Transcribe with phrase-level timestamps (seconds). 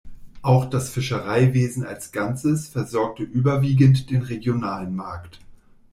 [0.41, 5.37] Auch das Fischereiwesen als Ganzes versorgte überwiegend den regionalen Markt.